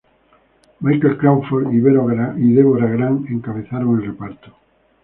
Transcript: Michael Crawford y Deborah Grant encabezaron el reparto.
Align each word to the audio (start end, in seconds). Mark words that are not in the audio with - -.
Michael 0.79 1.15
Crawford 1.15 1.71
y 1.71 1.79
Deborah 2.49 2.89
Grant 2.89 3.29
encabezaron 3.29 3.99
el 4.01 4.07
reparto. 4.07 4.55